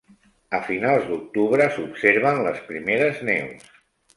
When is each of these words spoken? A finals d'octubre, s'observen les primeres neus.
A 0.59 0.61
finals 0.69 1.03
d'octubre, 1.09 1.67
s'observen 1.75 2.41
les 2.49 2.65
primeres 2.71 3.21
neus. 3.29 3.71